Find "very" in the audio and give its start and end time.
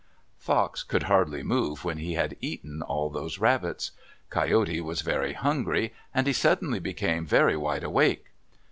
5.01-5.33, 7.23-7.55